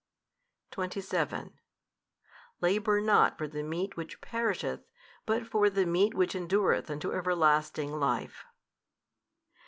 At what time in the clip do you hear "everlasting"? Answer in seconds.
7.13-7.91